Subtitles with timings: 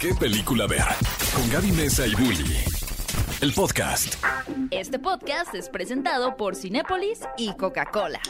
[0.00, 0.84] ¿Qué película ver?
[1.34, 2.54] Con Gaby Mesa y Bully.
[3.40, 4.16] El podcast.
[4.70, 8.20] Este podcast es presentado por Cinépolis y Coca-Cola.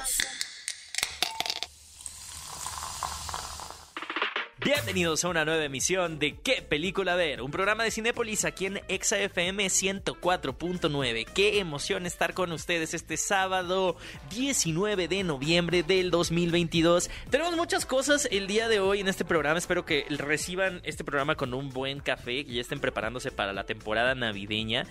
[4.67, 7.41] Bienvenidos a una nueva emisión de ¿Qué película ver?
[7.41, 11.25] Un programa de Cinépolis aquí en ExaFM 104.9.
[11.33, 13.95] Qué emoción estar con ustedes este sábado
[14.31, 17.11] 19 de noviembre del 2022.
[17.31, 19.57] Tenemos muchas cosas el día de hoy en este programa.
[19.57, 24.17] Espero que reciban este programa con un buen café, ya estén preparándose para la temporada
[24.17, 24.85] navideña.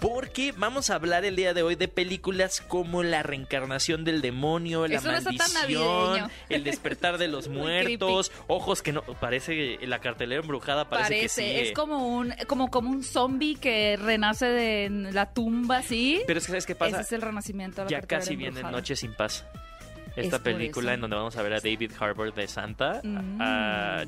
[0.00, 4.86] Porque vamos a hablar el día de hoy de películas como La reencarnación del demonio,
[4.86, 6.30] La Eso maldición.
[6.48, 11.42] El despertar de los muertos, Ojos que no parece la cartelera embrujada parece, que sí.
[11.44, 11.72] es eh.
[11.72, 16.22] como un como como un zombie que renace de la tumba, ¿sí?
[16.26, 17.00] Pero es que sabes qué pasa?
[17.00, 17.84] Ese es el renacimiento.
[17.84, 18.62] de la ya casi viene.
[18.62, 19.44] Noche sin paz.
[20.14, 23.00] Es Esta película en donde vamos a ver a David Harbour de Santa.
[23.02, 23.38] Mm.
[23.40, 24.04] ah,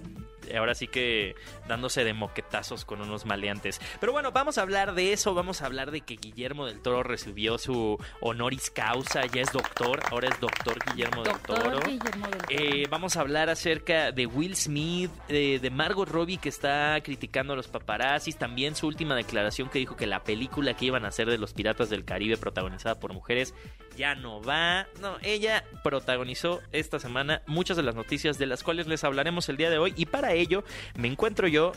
[0.56, 1.34] ahora sí que
[1.68, 3.80] dándose de moquetazos con unos maleantes.
[4.00, 5.34] Pero bueno, vamos a hablar de eso.
[5.34, 9.26] Vamos a hablar de que Guillermo del Toro recibió su honoris causa.
[9.26, 10.00] Ya es doctor.
[10.10, 11.86] Ahora es doctor Guillermo Doctor del Toro.
[11.86, 12.48] Guillermo del Toro.
[12.50, 17.52] Eh, vamos a hablar acerca de Will Smith, de, de Margot Robbie que está criticando
[17.52, 21.08] a los paparazzis, también su última declaración que dijo que la película que iban a
[21.08, 23.54] hacer de los Piratas del Caribe protagonizada por mujeres
[23.96, 24.86] ya no va.
[25.00, 29.56] No, ella protagonizó esta semana muchas de las noticias de las cuales les hablaremos el
[29.56, 30.64] día de hoy y para ello
[30.96, 31.72] me encuentro yo,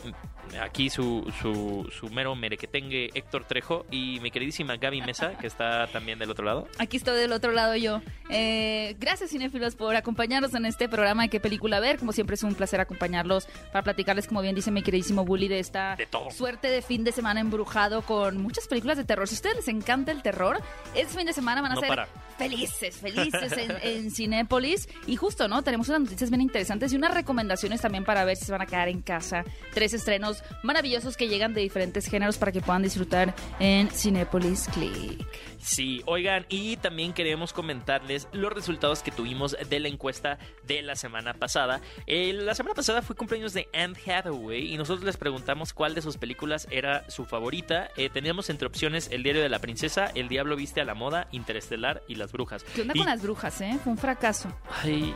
[0.60, 5.86] aquí su, su, su mero merequetengue Héctor Trejo y mi queridísima Gaby Mesa que está
[5.88, 6.68] también del otro lado.
[6.78, 8.00] Aquí estoy del otro lado yo.
[8.30, 11.98] Eh, gracias cinéfilos por acompañarnos en este programa de qué película ver.
[11.98, 15.58] Como siempre es un placer acompañarlos para platicarles, como bien dice mi queridísimo Bully, de
[15.58, 19.28] esta De suerte de fin de semana embrujado con muchas películas de terror.
[19.28, 20.60] Si a ustedes les encanta el terror,
[20.94, 22.03] este fin de semana van a No ser
[22.38, 24.88] felices, felices en, en Cinépolis.
[25.06, 25.62] Y justo, ¿no?
[25.62, 28.66] Tenemos unas noticias bien interesantes y unas recomendaciones también para ver si se van a
[28.66, 29.44] quedar en casa.
[29.72, 35.26] Tres estrenos maravillosos que llegan de diferentes géneros para que puedan disfrutar en Cinépolis Click.
[35.66, 40.94] Sí, oigan, y también queremos comentarles los resultados que tuvimos de la encuesta de la
[40.94, 41.80] semana pasada.
[42.06, 46.02] Eh, la semana pasada fue cumpleaños de Anne Hathaway y nosotros les preguntamos cuál de
[46.02, 47.88] sus películas era su favorita.
[47.96, 51.28] Eh, teníamos entre opciones El diario de la princesa, El diablo viste a la moda,
[51.32, 52.62] Interestelar y Las brujas.
[52.74, 53.78] ¿Qué onda Y- con las brujas, eh?
[53.82, 54.52] Fue un fracaso.
[54.82, 55.14] Ay,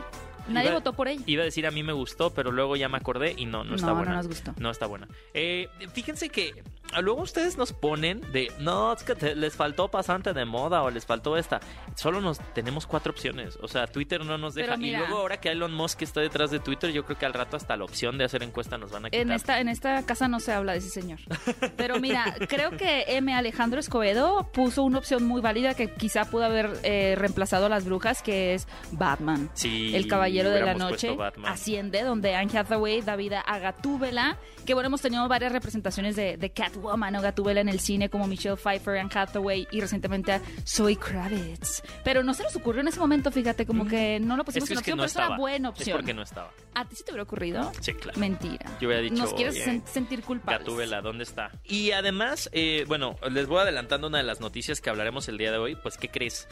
[0.53, 1.23] Nadie iba- votó por ella.
[1.25, 3.75] Iba a decir a mí me gustó, pero luego ya me acordé y no, no
[3.75, 4.15] está No, no buena.
[4.15, 4.53] nos gustó.
[4.57, 5.07] No está buena.
[5.33, 9.89] Eh, fíjense que ah, luego ustedes nos ponen de, no, es que te- les faltó
[9.89, 11.59] pasante de moda o les faltó esta.
[11.95, 13.57] Solo nos tenemos cuatro opciones.
[13.61, 14.75] O sea, Twitter no nos deja.
[14.79, 17.57] Y luego ahora que Elon Musk está detrás de Twitter, yo creo que al rato
[17.57, 19.21] hasta la opción de hacer encuesta nos van a quitar.
[19.21, 21.19] En esta, en esta casa no se habla de ese señor.
[21.77, 23.33] Pero mira, creo que M.
[23.33, 27.85] Alejandro Escobedo puso una opción muy válida que quizá pudo haber eh, reemplazado a las
[27.85, 29.49] brujas, que es Batman.
[29.53, 34.37] Sí, El Caballero de la Noche asciende, donde Anne Hathaway da vida a Gatúbela.
[34.65, 38.27] Que bueno, hemos tenido varias representaciones de, de Catwoman o Gatúbela en el cine, como
[38.27, 41.81] Michelle Pfeiffer, Anne Hathaway y recientemente a Zoe Kravitz.
[42.03, 44.67] Pero no se nos ocurrió en ese momento, fíjate, como que no lo Es pusimos
[44.69, 45.37] que, en es opción, no pero es una estaba.
[45.37, 45.97] buena Es opción.
[45.97, 46.51] porque no estaba.
[46.75, 47.71] ¿A ti sí te hubiera ocurrido?
[47.81, 48.19] Sí, claro.
[48.19, 48.65] Mentira.
[48.79, 50.59] Yo hubiera dicho, Nos quieres sen- sentir culpables.
[50.67, 51.51] Gatúbela, ¿dónde está?
[51.63, 55.51] Y además, eh, bueno, les voy adelantando una de las noticias que hablaremos el día
[55.51, 55.75] de hoy.
[55.75, 56.47] Pues, ¿qué crees?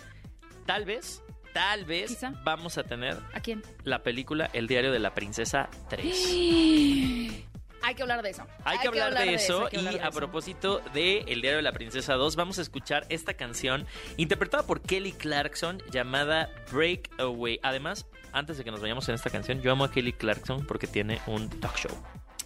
[0.65, 1.21] Tal vez,
[1.57, 2.33] tal vez Quizá.
[2.43, 3.63] vamos a tener ¿A quién?
[3.83, 6.03] la película El diario de la princesa 3.
[7.83, 8.45] Hay que hablar de eso.
[8.65, 10.17] Hay que hablar de eso hablar y de a eso.
[10.17, 13.85] propósito de El diario de la princesa 2 vamos a escuchar esta canción
[14.17, 17.59] interpretada por Kelly Clarkson llamada Breakaway.
[17.63, 20.85] Además, antes de que nos vayamos en esta canción, yo amo a Kelly Clarkson porque
[20.87, 21.91] tiene un talk show.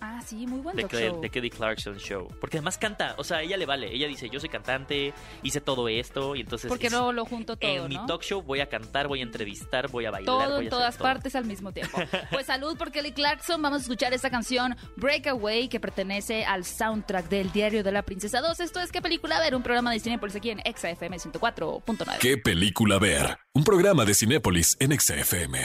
[0.04, 1.22] Ah, sí, muy buen The, talk show.
[1.22, 2.28] The Kelly Clarkson Show.
[2.42, 3.94] Porque además canta, o sea, ella le vale.
[3.94, 5.14] Ella dice, yo soy cantante,
[5.44, 6.70] hice todo esto y entonces...
[6.70, 9.24] Porque es- no lo junto todo, En mi talk show voy a cantar, voy a
[9.24, 11.04] entrevistar, voy a bailar, Todo voy a en hacer todas todo.
[11.08, 11.98] partes al mismo tiempo.
[12.32, 13.62] Pues salud por Kelly Clarkson.
[13.62, 18.42] Vamos a escuchar esta canción Breakaway que pertenece al soundtrack del Diario de la Princesa
[18.42, 18.60] 2.
[18.60, 19.54] Esto es ¿Qué película ver?
[19.56, 22.18] Un programa de cine por aquí en Exa FM 104.9.
[22.20, 23.38] ¿Qué película ver?
[23.54, 25.60] Un programa de Cinépolis en XFM.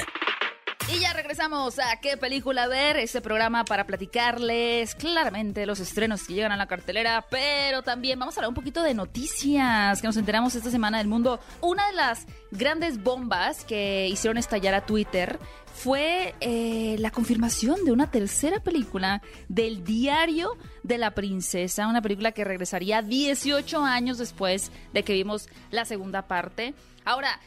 [0.89, 6.35] Y ya regresamos a qué película ver, este programa para platicarles claramente los estrenos que
[6.35, 10.17] llegan a la cartelera, pero también vamos a hablar un poquito de noticias que nos
[10.17, 11.41] enteramos esta semana del mundo.
[11.61, 15.41] Una de las grandes bombas que hicieron estallar a Twitter
[15.75, 22.31] fue eh, la confirmación de una tercera película del diario de la princesa, una película
[22.31, 26.75] que regresaría 18 años después de que vimos la segunda parte.
[27.05, 27.41] Ahora,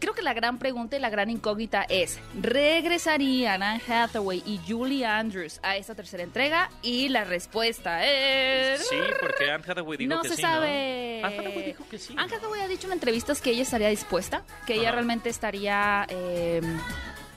[0.00, 5.04] Creo que la gran pregunta y la gran incógnita es, ¿regresarían Anne Hathaway y Julie
[5.04, 6.70] Andrews a esta tercera entrega?
[6.80, 8.88] Y la respuesta es...
[8.88, 11.18] Sí, porque Anne Hathaway dijo no que se sí, sabe.
[11.20, 11.26] ¿no?
[11.26, 12.14] Anne Hathaway dijo que sí.
[12.16, 14.92] Anne Hathaway ha dicho en entrevistas que ella estaría dispuesta, que ella Ajá.
[14.92, 16.62] realmente estaría eh,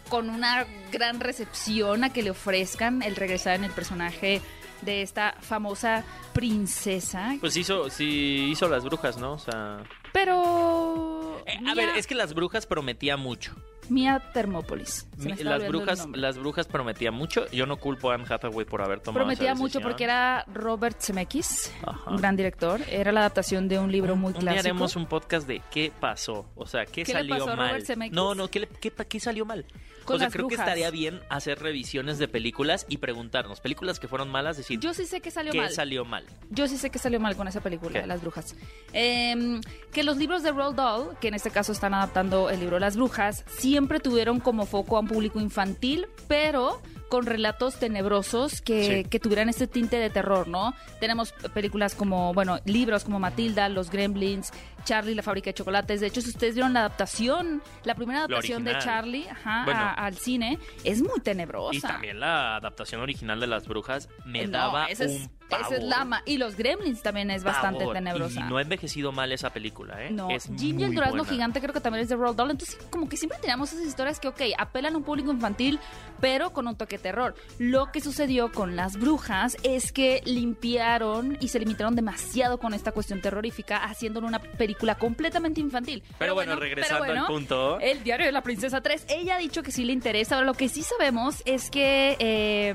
[0.09, 4.41] con una gran recepción a que le ofrezcan el regresar en el personaje
[4.81, 7.35] de esta famosa princesa.
[7.41, 9.33] Pues hizo, sí, hizo las brujas, ¿no?
[9.33, 9.83] O sea...
[10.13, 11.22] Pero...
[11.47, 13.55] Eh, a ver, es que las brujas prometía mucho.
[13.89, 15.07] Mía Termópolis.
[15.17, 17.49] las brujas, las brujas prometía mucho.
[17.51, 21.71] Yo no culpo a Anne Hathaway por haber tomado Prometía mucho porque era Robert Zemeckis,
[22.07, 22.81] un gran director.
[22.89, 24.59] Era la adaptación de un libro muy clásico.
[24.59, 27.83] haremos un podcast de qué pasó, o sea, qué, salió mal.
[28.11, 29.65] no, no, ¿qué, qué, qué salió mal?
[30.05, 34.29] o sea, creo que estaría bien hacer revisiones de películas y preguntarnos, películas que fueron
[34.29, 35.71] malas, decir, yo sí sé que salió ¿qué mal.
[35.71, 36.25] salió mal?
[36.49, 38.55] Yo sí sé que salió mal con esa película, de Las Brujas.
[38.91, 42.79] Em, que los libros de Roald Dahl, que en este caso están adaptando el libro
[42.79, 46.79] Las Brujas, siempre tuvieron como foco a un público infantil, pero
[47.09, 50.75] con relatos tenebrosos que, que, tuvieran este tinte de terror, ¿no?
[50.99, 54.51] Tenemos películas como, bueno, libros como Matilda, Los Gremlins,
[54.83, 56.01] Charlie, la fábrica de chocolates.
[56.01, 61.01] De hecho, si ustedes vieron la adaptación, la primera adaptación de Charlie al cine, es
[61.01, 61.75] muy tenebrosa.
[61.75, 66.21] Y también la adaptación original de Las Brujas me daba un esa es Lama.
[66.25, 68.41] Y los Gremlins también es bastante tenebrosa.
[68.41, 70.11] Y no ha envejecido mal esa película, ¿eh?
[70.11, 72.51] No, es Ginger el Durazno Gigante creo que también es de Roald Dahl.
[72.51, 75.79] Entonces, como que siempre tenemos esas historias que, ok, apelan a un público infantil,
[76.19, 77.35] pero con un toque de terror.
[77.59, 82.91] Lo que sucedió con Las Brujas es que limpiaron y se limitaron demasiado con esta
[82.91, 86.03] cuestión terrorífica, haciéndolo una película completamente infantil.
[86.19, 87.79] Pero, bueno, regresando al punto.
[87.79, 90.35] El diario de la Princesa 3, ella ha dicho que sí le interesa.
[90.35, 92.73] Ahora, lo que sí sabemos es que eh,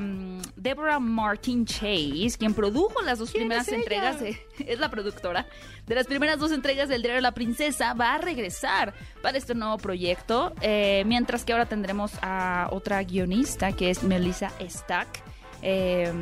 [0.57, 4.17] Deborah Martin Chase, quien produjo las dos primeras entregas,
[4.59, 5.47] es la productora
[5.87, 9.79] de las primeras dos entregas del diario la Princesa, va a regresar para este nuevo
[9.79, 10.53] proyecto.
[10.61, 15.23] Eh, mientras que ahora tendremos a otra guionista que es Melissa Stack.
[15.63, 16.13] Eh,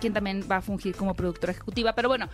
[0.00, 1.92] quien también va a fungir como productora ejecutiva.
[1.92, 2.28] Pero bueno,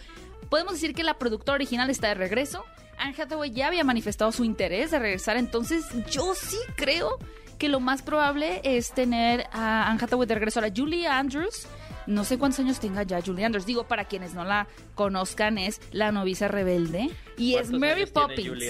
[0.51, 2.63] podemos decir que la productora original está de regreso.
[2.99, 7.19] Anne Hathaway ya había manifestado su interés de regresar, entonces yo sí creo
[7.59, 10.61] que lo más probable es tener a Anne Hathaway de regreso.
[10.61, 11.67] Ahora, Julie Andrews,
[12.07, 13.67] no sé cuántos años tenga ya Julie Andrews.
[13.67, 17.11] Digo, para quienes no la conozcan, es la novicia rebelde.
[17.37, 18.63] Y es Mary Poppins.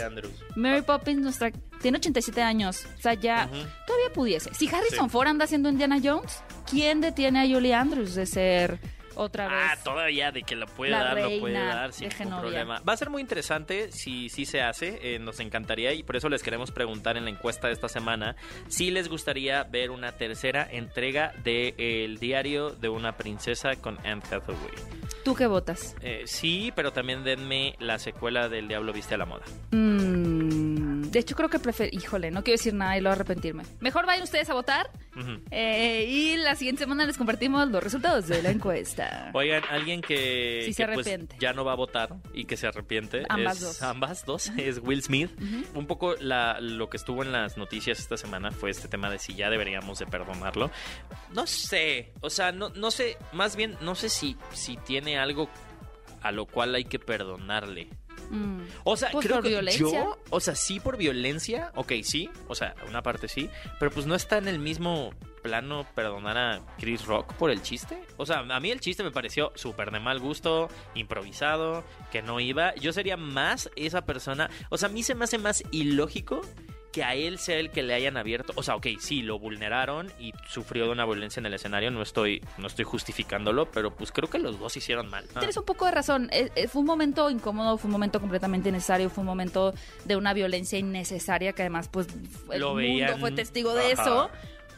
[0.54, 2.86] Mary Poppins nuestra, tiene 87 años.
[2.98, 3.46] O sea, ya
[3.86, 4.54] todavía pudiese.
[4.54, 8.80] Si Harrison Ford anda haciendo Indiana Jones, ¿quién detiene a Julie Andrews de ser
[9.16, 9.58] otra vez.
[9.58, 12.80] Ah, todavía de que lo puede dar, lo puede dar sin ningún problema.
[12.88, 16.28] Va a ser muy interesante si sí se hace, eh, nos encantaría y por eso
[16.28, 18.36] les queremos preguntar en la encuesta de esta semana
[18.68, 24.22] si les gustaría ver una tercera entrega de El diario de una princesa con Anne
[24.30, 24.56] Hathaway.
[25.24, 25.96] ¿Tú qué votas?
[26.02, 29.44] Eh, sí, pero también denme la secuela del Diablo Viste a la Moda.
[29.72, 30.35] Mm,
[31.16, 31.96] de hecho, creo que prefiero...
[31.96, 33.62] Híjole, no quiero decir nada y lo arrepentirme.
[33.80, 34.90] Mejor vayan ustedes a votar
[35.50, 39.30] eh, y la siguiente semana les compartimos los resultados de la encuesta.
[39.34, 41.08] Oigan, alguien que, pues,
[41.40, 43.22] ya no va a votar y que se arrepiente.
[43.30, 43.82] Ambas es, dos.
[43.82, 44.52] Ambas dos.
[44.58, 45.30] Es Will Smith.
[45.72, 49.18] Un poco la, lo que estuvo en las noticias esta semana fue este tema de
[49.18, 50.70] si ya deberíamos de perdonarlo.
[51.32, 52.12] No sé.
[52.20, 53.16] O sea, no, no sé.
[53.32, 55.48] Más bien, no sé si, si tiene algo
[56.20, 57.88] a lo cual hay que perdonarle.
[58.30, 58.62] Mm.
[58.84, 62.74] O sea, pues creo que yo, o sea, sí por violencia, ok, sí, o sea,
[62.88, 65.12] una parte sí, pero pues no está en el mismo
[65.46, 68.02] plano perdonar a Chris Rock por el chiste?
[68.16, 72.40] O sea, a mí el chiste me pareció súper de mal gusto, improvisado, que no
[72.40, 72.74] iba.
[72.74, 74.50] Yo sería más esa persona.
[74.70, 76.42] O sea, a mí se me hace más ilógico
[76.96, 80.10] que a él sea el que le hayan abierto, o sea, ok, sí, lo vulneraron
[80.18, 84.12] y sufrió de una violencia en el escenario, no estoy, no estoy justificándolo, pero pues
[84.12, 85.26] creo que los dos hicieron mal.
[85.38, 88.70] Tienes un poco de razón, eh, eh, fue un momento incómodo, fue un momento completamente
[88.70, 89.74] innecesario, fue un momento
[90.06, 92.06] de una violencia innecesaria que además pues
[92.50, 94.30] el mundo fue testigo de eso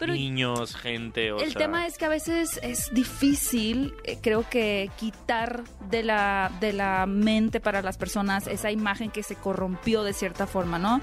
[0.07, 1.28] niños, gente.
[1.28, 6.73] el tema es que a veces es difícil, eh, creo que quitar de la, de
[6.73, 11.00] la mente para las personas esa imagen que se corrompió de cierta forma, ¿no?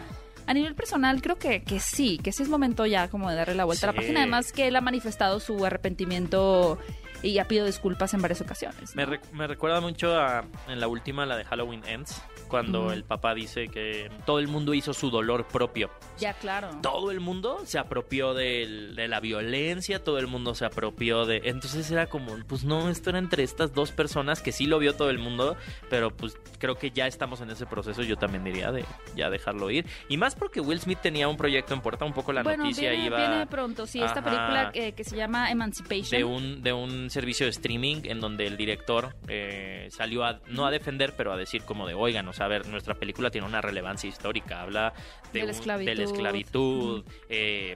[0.48, 3.56] A nivel personal, creo que, que sí, que sí es momento ya como de darle
[3.56, 4.22] la vuelta a la página.
[4.22, 6.78] Además que él ha manifestado su arrepentimiento
[7.26, 8.96] y ha pedido disculpas en varias ocasiones.
[8.96, 13.34] Me, me, recuerda mucho a en la última, la de Halloween Ends, cuando el papá
[13.34, 15.90] dice que todo el mundo hizo su dolor propio.
[16.20, 16.70] Ya, claro.
[16.82, 21.42] Todo el mundo se apropió de, de, la violencia, todo el mundo se apropió de...
[21.46, 24.96] Entonces era como, pues no, esto era entre estas dos personas que sí lo vio
[24.96, 25.58] todo el mundo,
[25.90, 29.70] pero pues creo que ya estamos en ese proceso, yo también diría de ya dejarlo
[29.72, 29.86] ir.
[30.08, 33.06] Y más porque Will Smith tenía un proyecto en puerta, un poco la noticia viene,
[33.06, 33.18] iba...
[33.18, 36.20] Viene pronto, sí, esta película que, que, se llama Emancipation.
[36.20, 40.66] De un, de un servicio de streaming en donde el director eh, salió a, no
[40.66, 43.48] a defender, pero a decir como de, oigan, o sea, a ver, nuestra película tiene
[43.48, 44.94] una relevancia histórica, habla
[45.32, 47.76] de, la esclavitud, la esclavitud eh,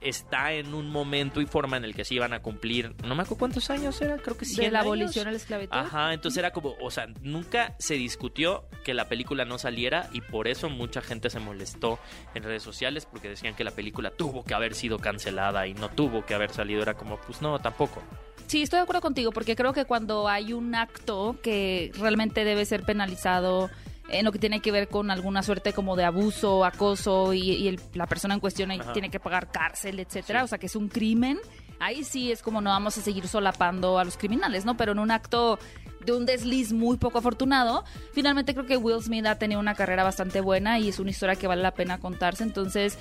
[0.00, 3.22] está en un momento y forma en el que se iban a cumplir, no me
[3.22, 4.60] acuerdo cuántos años era, creo que sí.
[4.60, 5.76] De la abolición de la esclavitud.
[5.76, 10.20] Ajá, entonces era como, o sea, nunca se discutió que la película no saliera y
[10.20, 11.98] por eso mucha gente se molestó
[12.34, 15.88] en redes sociales porque decían que la película tuvo que haber sido cancelada y no
[15.88, 18.02] tuvo que haber salido, era como, pues no, tampoco.
[18.48, 22.64] Sí, estoy de acuerdo contigo, porque creo que cuando hay un acto que realmente debe
[22.64, 23.70] ser penalizado
[24.08, 27.68] en lo que tiene que ver con alguna suerte como de abuso, acoso y, y
[27.68, 28.94] el- la persona en cuestión Ajá.
[28.94, 30.44] tiene que pagar cárcel, etcétera, Sí.
[30.44, 31.38] o sea que es un crimen,
[31.78, 34.78] ahí sí es como no vamos a seguir solapando a los criminales, ¿no?
[34.78, 35.58] Pero en un acto
[36.06, 40.04] de un desliz muy poco afortunado, finalmente creo que Will Smith ha tenido una carrera
[40.04, 42.98] bastante buena y es una historia que vale la pena contarse, entonces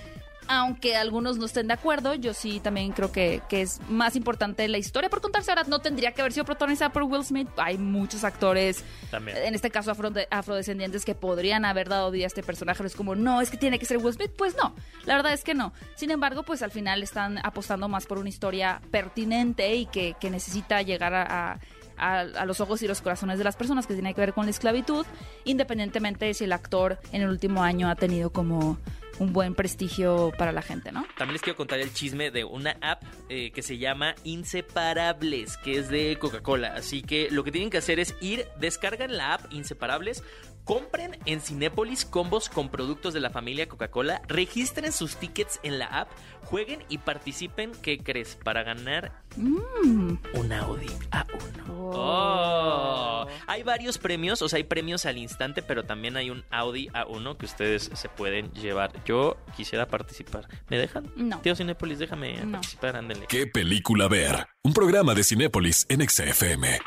[0.48, 4.68] aunque algunos no estén de acuerdo, yo sí también creo que, que es más importante
[4.68, 5.52] la historia por contarse.
[5.52, 7.48] Ahora no tendría que haber sido protagonizada por Will Smith.
[7.58, 9.38] Hay muchos actores, También.
[9.38, 12.78] en este caso afro- afrodescendientes, que podrían haber dado vida a este personaje.
[12.78, 14.32] Pero es como, no, es que tiene que ser Will Smith.
[14.38, 14.74] Pues no,
[15.06, 15.74] la verdad es que no.
[15.96, 20.30] Sin embargo, pues al final están apostando más por una historia pertinente y que, que
[20.30, 21.24] necesita llegar a...
[21.54, 21.60] a-
[22.00, 24.46] a- a los ojos y los corazones de las personas que tiene que ver con
[24.46, 25.04] la esclavitud,
[25.46, 28.78] independientemente de si el actor en el último año ha tenido como
[29.20, 31.06] un buen prestigio para la gente, ¿no?
[31.18, 35.80] También les quiero contar el chisme de una app eh, que se llama Inseparables, que
[35.80, 36.74] es de Coca-Cola.
[36.76, 40.24] Así que lo que tienen que hacer es ir, descargan la app Inseparables,
[40.68, 45.86] compren en Cinépolis combos con productos de la familia Coca-Cola, registren sus tickets en la
[45.86, 46.10] app,
[46.44, 48.38] jueguen y participen, ¿qué crees?
[48.44, 50.18] Para ganar Mm.
[50.34, 51.64] un Audi A1.
[51.70, 51.92] Oh.
[51.96, 53.28] Oh.
[53.48, 57.38] Hay varios premios, o sea, hay premios al instante, pero también hay un Audi A1
[57.38, 58.92] que ustedes se pueden llevar.
[59.06, 60.48] Yo quisiera participar.
[60.70, 61.10] ¿Me dejan?
[61.16, 61.40] No.
[61.40, 62.54] Tío Cinépolis, déjame No.
[62.54, 63.26] participar, ándale.
[63.28, 64.48] ¿Qué película ver?
[64.64, 66.80] Un programa de Cinépolis en XFM.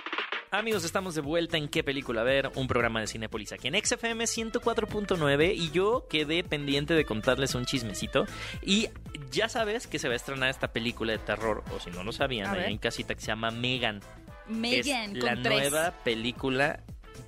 [0.53, 2.51] Amigos, estamos de vuelta en ¿Qué película ver?
[2.57, 7.67] Un programa de Cinépolis aquí en XFM 104.9 y yo quedé pendiente de contarles un
[7.67, 8.27] chismecito
[8.61, 8.89] y
[9.31, 12.11] ya sabes que se va a estrenar esta película de terror, o si no lo
[12.11, 12.69] sabían, A ver.
[12.69, 14.01] en casita que se llama Megan.
[14.49, 15.71] Megan es con la tres.
[15.71, 16.81] nueva película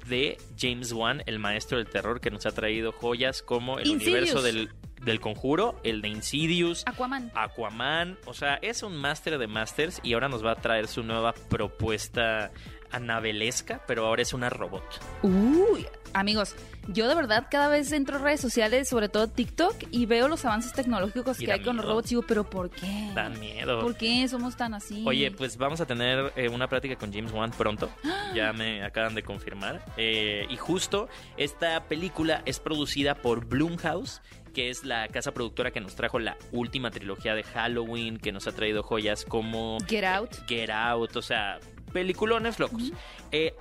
[0.09, 4.17] de James Wan, el maestro del terror, que nos ha traído joyas como el Insidious.
[4.33, 7.31] universo del, del conjuro, el de Insidious, Aquaman.
[7.37, 8.19] Aquaman.
[8.27, 11.35] O sea, es un máster de masters y ahora nos va a traer su nueva
[11.49, 12.51] propuesta
[12.93, 14.85] anabelesca, pero ahora es una robot.
[15.23, 16.55] Uy, amigos,
[16.89, 20.45] yo de verdad cada vez entro a redes sociales, sobre todo TikTok, y veo los
[20.45, 23.11] avances tecnológicos Y que hay con los robots y digo, pero ¿por qué?
[23.15, 23.81] Dan miedo.
[23.81, 25.05] ¿Por qué somos tan así?
[25.07, 27.91] Oye, pues vamos a tener eh, una plática con James Wan pronto.
[28.35, 29.85] Ya me acaban de confirmar.
[29.99, 34.23] Eh, y justo esta película es producida por Blumhouse,
[34.53, 38.47] que es la casa productora que nos trajo la última trilogía de Halloween, que nos
[38.47, 40.31] ha traído joyas como Get Out.
[40.47, 41.59] Get Out, o sea,
[41.93, 42.93] peliculones locos.
[43.31, 43.55] Eh,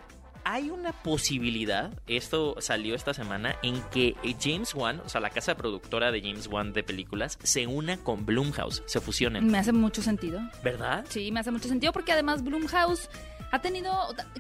[0.44, 5.30] hay una posibilidad, esto salió esta semana, en que eh, James Wan, o sea, la
[5.30, 9.48] casa productora de James Wan de películas, se una con Blumhouse, se fusionen.
[9.48, 10.40] Me hace mucho sentido.
[10.64, 11.06] ¿Verdad?
[11.10, 13.10] Sí, me hace mucho sentido porque además Blumhouse
[13.52, 13.92] ha tenido,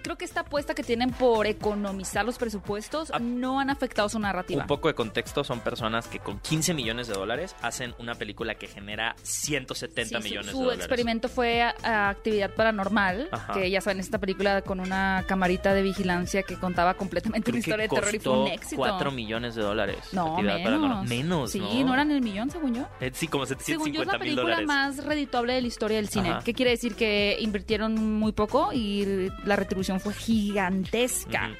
[0.02, 3.20] creo que esta apuesta que tienen por economizar los presupuestos Ah.
[3.20, 4.62] no han afectado su narrativa.
[4.62, 8.56] Un poco de contexto, son personas que con 15 millones de dólares hacen una película
[8.56, 10.86] que genera 170 Sí, su- millones su, de dólares.
[10.86, 13.54] experimento fue a, a actividad paranormal, Ajá.
[13.54, 17.60] que ya saben, esta película con una camarita de vigilancia que contaba completamente Creo una
[17.60, 18.78] historia de terror y fue un éxito.
[18.78, 19.98] 4 millones de dólares.
[20.12, 20.62] No, menos.
[20.62, 21.08] Paranormal.
[21.08, 21.88] Menos, Sí, ¿no?
[21.88, 22.88] no eran el millón, según yo.
[23.00, 26.08] Eh, sí, como Según yo es 750 la película más redituable de la historia del
[26.10, 26.30] cine.
[26.32, 26.44] Ajá.
[26.44, 26.96] ¿Qué quiere decir?
[26.96, 31.52] Que invirtieron muy poco y la retribución fue gigantesca.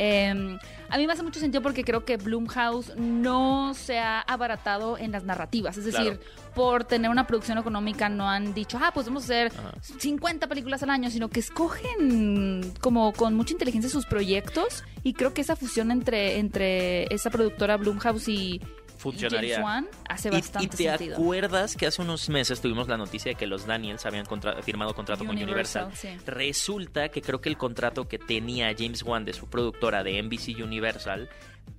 [0.00, 0.58] Eh,
[0.90, 5.10] a mí me hace mucho sentido porque creo que Blumhouse no se ha abaratado en
[5.10, 5.76] las narrativas.
[5.76, 6.20] Es decir,
[6.54, 9.74] por tener una producción económica no han dicho, ah, pues vamos a hacer Ajá.
[9.98, 15.34] 50 películas al año, sino que escogen como con mucha inteligencia sus proyectos y creo
[15.34, 19.54] que esa fusión entre, entre esa productora Blumhouse y, y Funcionaría.
[19.56, 21.16] James Wan hace ¿Y, bastante y te sentido.
[21.16, 24.94] acuerdas que hace unos meses tuvimos la noticia de que los Daniels habían contra- firmado
[24.94, 26.18] contrato con Universal, Universal?
[26.18, 26.24] sí.
[26.26, 30.62] Resulta que creo que el contrato que tenía James Wan de su productora de NBC
[30.62, 31.28] Universal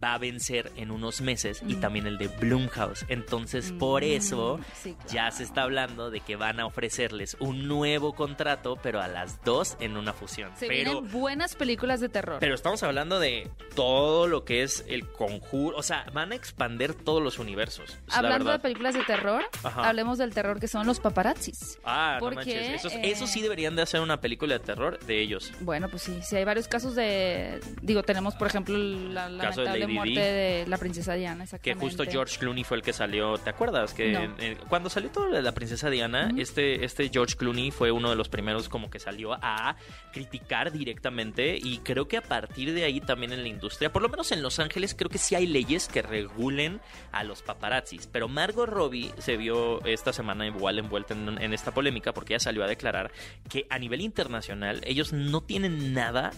[0.03, 1.79] va a vencer en unos meses y Mm.
[1.81, 3.05] también el de Blumhouse.
[3.09, 7.67] Entonces, por Mm, eso sí, ya se está hablando de que van a ofrecerles un
[7.67, 10.51] nuevo contrato, pero a las dos en una fusión.
[10.57, 12.37] Se pero vienen buenas películas de terror.
[12.39, 15.77] pero estamos hablando de todo lo que es el conjuro.
[15.77, 17.97] O sea, van a expander todos los universos.
[18.07, 19.87] es Hablando de películas de terror, Ajá.
[19.89, 21.79] hablemos del terror que son los paparazzis.
[21.83, 22.69] Ah, no porque, manches.
[22.85, 25.51] Esos, eh, esos sí deberían de hacer una película de terror de ellos.
[25.61, 27.59] Bueno, pues sí, sí hay varios casos de...
[27.81, 31.79] Digo, tenemos, por ejemplo, la Caso de muerte de la princesa Diana, Que exactamente.
[31.85, 33.37] justo George Clooney fue el que salió.
[33.37, 33.93] ¿Te acuerdas?
[33.93, 34.35] Que No.
[34.39, 38.15] eh, cuando salió todo de la princesa Diana, este, este George Clooney fue uno de
[38.15, 39.75] los primeros como que salió a
[40.13, 41.57] criticar directamente.
[41.61, 44.41] Y creo que a partir de ahí también en la industria, por lo menos en
[44.41, 46.79] Los Ángeles, creo que sí hay leyes que regulen
[47.11, 48.07] a los paparazzis.
[48.07, 52.39] Pero Margot Robbie se vio esta semana igual envuelta en, en esta polémica porque ella
[52.39, 53.11] salió a declarar
[53.49, 56.31] que a nivel internacional ellos no tienen nada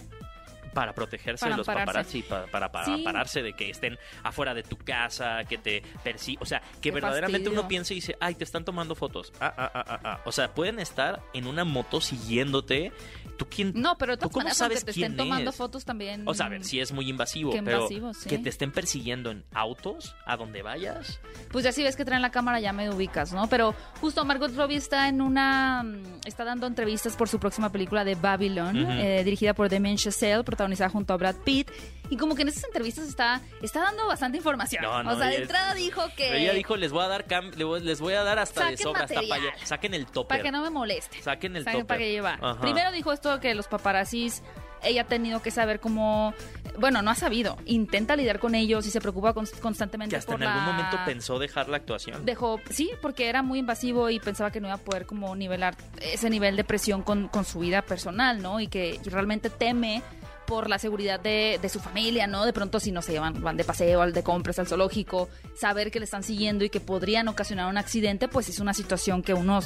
[0.72, 2.22] para protegerse Para de los ampararse.
[2.22, 3.02] paparazzi, pa- para, para, Sí.
[3.04, 6.42] pararse de que estén afuera de tu casa, que te persigan.
[6.42, 7.60] O sea, que Qué verdaderamente fastidio.
[7.60, 9.32] uno piensa y dice, ay, te están tomando fotos.
[9.40, 10.20] Ah, ah, ah, ah, ah.
[10.24, 12.92] O sea, pueden estar en una moto siguiéndote.
[13.36, 13.72] ¿Tú quién?
[13.74, 15.56] No, pero ¿tú cómo sabes aunque te quién estén tomando es?
[15.56, 16.22] fotos también.
[16.28, 18.28] O sea, a ver, sí es muy invasivo, Qué pero invasivo, sí.
[18.28, 21.20] que te estén persiguiendo en autos a donde vayas.
[21.50, 23.48] Pues ya si ves que traen la cámara ya me ubicas, ¿no?
[23.48, 25.82] Pero justo Margot Robbie está en una...
[25.82, 28.92] mm, Está dando entrevistas por su próxima película de Babylon, Ujú.
[28.92, 31.70] eh, dirigida por Damien Chazelle, protagonizada junto a Brad Pitt.
[32.10, 34.82] Y como que en esas entrevistas está, está dando bastante información.
[34.82, 36.36] No, no, o sea, de entrada dijo que...
[36.42, 37.24] Ella dijo, les voy a dar
[37.56, 39.52] les voy a dar hasta de sobra, hasta para allá.
[39.64, 40.28] Saquen el topper.
[40.28, 41.22] Para que no me moleste.
[41.22, 41.86] Saquen el topper.
[41.86, 42.38] para que lleva.
[42.40, 42.60] Ajá.
[42.60, 44.42] Primero dijo esto que los paparazzis,
[44.82, 46.34] ella ha tenido que saber cómo,
[46.78, 50.32] bueno, no ha sabido, intenta lidiar con ellos y se preocupa cons- constantemente que hasta
[50.32, 52.26] por en algún la- momento pensó dejar la actuación.
[52.26, 55.76] Dejó, sí, porque era muy invasivo y pensaba que no iba a poder como nivelar
[56.02, 58.60] ese nivel de presión con, con su vida personal, ¿no?
[58.60, 60.02] Y que realmente teme
[60.46, 62.44] por la seguridad de, de su familia, ¿no?
[62.44, 65.90] De pronto si no se llevan, van de paseo, al de compras, al zoológico, saber
[65.90, 69.34] que le están siguiendo y que podrían ocasionar un accidente, pues es una situación que
[69.34, 69.60] uno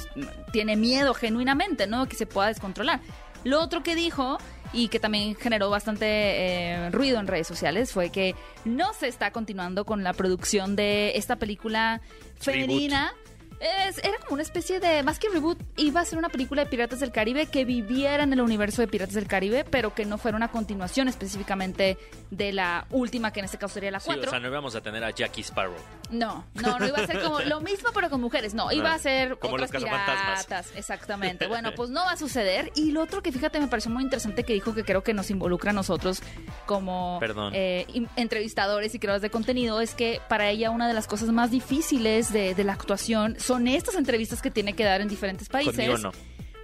[0.52, 2.06] tiene miedo genuinamente, ¿no?
[2.06, 3.00] Que se pueda descontrolar.
[3.44, 4.38] Lo otro que dijo
[4.72, 9.30] y que también generó bastante eh, ruido en redes sociales fue que no se está
[9.30, 12.00] continuando con la producción de esta película
[12.40, 13.14] femenina.
[13.60, 16.70] Es- era como una especie de, más que reboot, iba a ser una película de
[16.70, 20.18] Piratas del Caribe que viviera en el universo de Piratas del Caribe, pero que no
[20.18, 21.98] fuera una continuación específicamente
[22.30, 24.26] de la última, que en este caso sería la Sí, 4.
[24.26, 25.74] o sea, no íbamos a tener a Jackie Sparrow.
[26.10, 28.98] No, no, no iba a ser como lo mismo pero con mujeres, no, iba a
[28.98, 31.46] ser Como otras los piratas, exactamente.
[31.56, 32.70] Bueno, pues no va a suceder.
[32.74, 35.30] Y lo otro que fíjate me pareció muy interesante que dijo que creo que nos
[35.30, 36.20] involucra a nosotros
[36.66, 37.52] como Perdón.
[37.54, 37.86] eh,
[38.16, 42.32] entrevistadores y creadores de contenido es que para ella una de las cosas más difíciles
[42.32, 45.74] de, de la actuación son estas entrevistas que tiene que dar en diferentes países.
[45.76, 46.12] Conmigo no.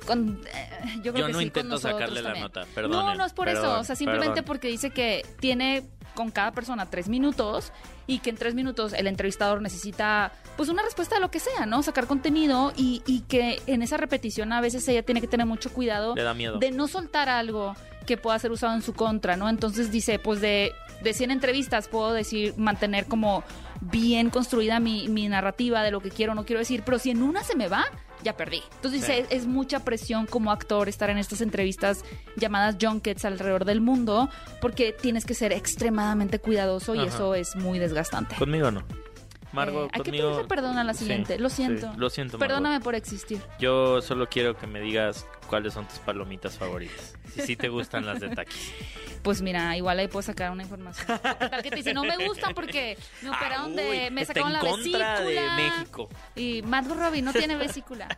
[0.07, 0.69] Con- eh,
[1.03, 3.49] yo creo Yo que no sí, intento con sacarle la nota, No, no es por
[3.49, 4.45] eso, o sea, simplemente perdón.
[4.47, 5.85] porque dice que tiene
[6.17, 7.73] con cada persona tres minutos
[8.09, 11.67] y que en tres minutos el entrevistador necesita pues una respuesta a lo que sea,
[11.67, 11.83] ¿no?
[11.85, 15.73] Sacar contenido y, y que en esa repetición a veces ella tiene que tener mucho
[15.73, 16.59] cuidado Le da miedo.
[16.59, 17.75] de no soltar algo
[18.05, 19.49] que pueda ser usado en su contra, ¿no?
[19.49, 23.45] Entonces dice, pues de, de 100 entrevistas puedo decir, mantener como
[23.81, 27.11] bien construida mi, mi narrativa de lo que quiero o no quiero decir, pero si
[27.11, 27.85] en una se me va,
[28.23, 28.63] ya perdí.
[28.77, 29.07] Entonces Sí.
[29.13, 32.05] dice, es, es mucha presión como actor estar en estas entrevistas
[32.37, 34.29] llamadas junkets alrededor del mundo,
[34.61, 37.09] porque tienes que ser extremadamente cuidadoso y Ajá.
[37.09, 38.37] eso es muy desgastante.
[38.37, 38.85] Conmigo no.
[39.53, 40.29] Margot, Eh, hay que conmigo...
[40.31, 41.39] pedirle perdón a la Sí, siguiente.
[41.39, 41.93] Lo sí, siento.
[41.97, 42.49] lo siento, Margot.
[42.49, 43.41] Perdóname por existir.
[43.59, 47.15] Yo solo quiero que me digas cuáles son tus palomitas favoritas.
[47.35, 48.73] Si sí te gustan las de taquis.
[49.23, 51.07] Pues mira, igual ahí puedo sacar una información.
[51.39, 51.95] ¿Qué tal que te dice?
[51.95, 53.89] No me gustan porque me operaron Ah, de.
[54.09, 55.57] uy, Me está sacaron en la contra de vesícula.
[55.57, 56.09] México.
[56.35, 58.09] Y Margot Robbie no tiene vesícula.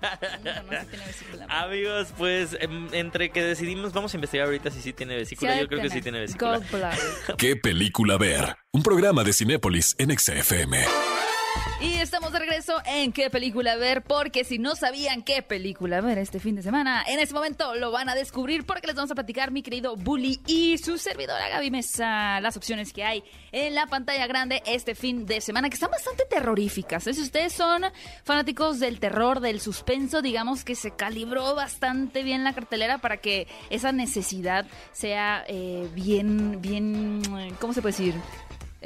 [0.42, 1.46] No, no, sí tiene vesícula.
[1.50, 5.52] Amigos, pues em, entre que decidimos, vamos a investigar ahorita si sí tiene Sí vesícula.
[5.52, 6.58] de Yo creo que sí tiene vesícula.
[6.58, 6.98] Gallbladder.
[7.36, 8.56] ¿Qué película ver?
[8.74, 10.84] Un programa de Cinépolis en XFM.
[11.80, 16.18] Y estamos de regreso en qué película ver, porque si no sabían qué película ver
[16.18, 19.14] este fin de semana, en este momento lo van a descubrir porque les vamos a
[19.14, 23.86] platicar mi querido Bully y su servidora Gaby Mesa, las opciones que hay en la
[23.86, 27.06] pantalla grande este fin de semana, que están bastante terroríficas.
[27.06, 27.14] ¿eh?
[27.14, 27.84] Si ustedes son
[28.24, 33.46] fanáticos del terror, del suspenso, digamos que se calibró bastante bien la cartelera para que
[33.70, 37.22] esa necesidad sea eh, bien, bien,
[37.60, 38.14] ¿cómo se puede decir?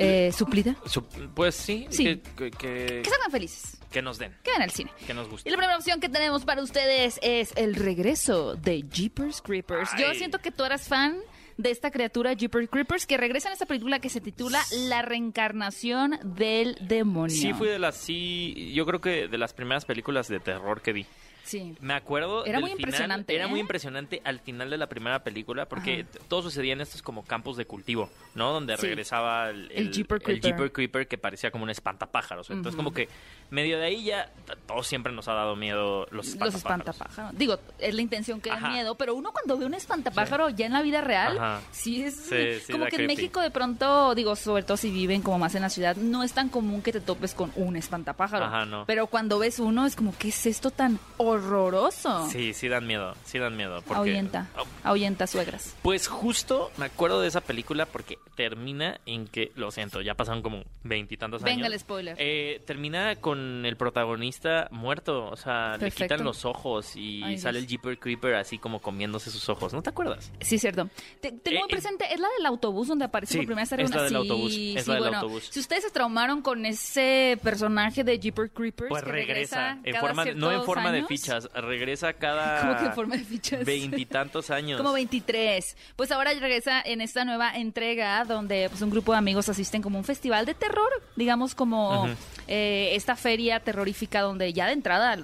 [0.01, 0.77] Eh, suplida.
[0.87, 1.03] Su-
[1.35, 2.05] Pues sí, Sí.
[2.05, 3.79] Que, que- que- Que salgan felices.
[3.91, 4.91] que nos den, Que vean el cine.
[5.07, 5.51] que nos Y guste.
[5.51, 9.91] la primera opción que tenemos para ustedes es el regreso de Jeepers Creepers.
[9.99, 11.19] Yo siento que tú eras fan
[11.57, 16.19] de esta criatura Jeepers Creepers que regresa en esta película que se titula La reencarnación
[16.23, 17.35] del demonio.
[17.37, 20.93] Sí, fui de las, sí, yo creo que de las primeras películas de terror que
[20.93, 21.07] vi.
[21.49, 21.75] Sí.
[21.81, 22.45] Me acuerdo.
[22.45, 23.49] Era del muy final, impresionante, Era ¿eh?
[23.49, 26.25] muy impresionante al final de la primera película porque Ajá.
[26.29, 28.53] todo sucedía en estos como campos de cultivo, ¿no?
[28.53, 28.83] Donde Sí.
[28.83, 30.41] regresaba el, El Jeeper el.
[30.41, 32.51] Jeeper Creeper que parecía como un espantapájaros.
[32.51, 33.09] Entonces, como que
[33.51, 34.31] medio de ahí ya
[34.67, 36.55] todo siempre nos ha dado miedo los Los espantapájaros.
[36.57, 37.39] espantapájaros.
[37.39, 40.73] Digo, es la intención que da miedo, pero uno cuando ve un espantapájaro ya en
[40.75, 41.61] la vida real, Ajá.
[41.71, 43.07] sí es Sí, sí como que en.
[43.07, 46.33] México de pronto, digo, sobre todo si viven como más en la ciudad, no es
[46.35, 48.45] tan común que te topes con un espantapájaro.
[48.45, 48.85] Ajá, no.
[48.87, 50.99] Pero cuando ves uno es como, ¿qué es esto tan
[51.39, 52.29] horroroso?
[52.31, 53.81] Sí, sí dan miedo, sí dan miedo.
[53.83, 55.75] Porque, Ahuyenta, Oh, ahuyenta suegras.
[55.83, 60.43] Pues justo me acuerdo de esa película porque termina en que, lo siento, ya pasaron
[60.43, 61.57] como veintitantos años.
[61.57, 62.17] Venga el spoiler.
[62.19, 67.59] Eh, termina con el protagonista muerto, o sea, le quitan los ojos y Ay, sale
[67.61, 67.65] Dios.
[67.65, 70.33] el Jeeper Creeper así como comiéndose sus ojos, ¿no te acuerdas?
[70.41, 70.89] Sí, cierto.
[71.21, 73.73] Te- tengo Eh, muy presente, es la del autobús donde aparece sí, por primera vez
[73.73, 75.49] es la del Sí, autobús, sí, es la del bueno, autobús.
[75.51, 80.01] Si ustedes se traumaron con ese personaje de Jeeper Creepers Pues que regresa, en cada
[80.01, 81.49] forma, no en forma de ficha, fichas.
[81.55, 83.65] Regresa cada ¿Cómo que en forma de fichas?
[83.65, 84.79] veintitantos años.
[84.79, 85.77] Como 23.
[85.97, 89.99] Pues ahora regresa en esta nueva entrega donde pues un grupo de amigos asisten como
[89.99, 92.09] un festival de terror, digamos como
[92.47, 95.19] eh, esta feria terrorífica donde ya de entrada